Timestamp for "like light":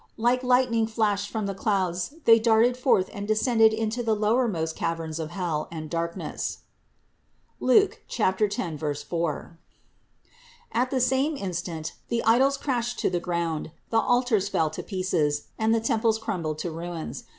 0.17-0.71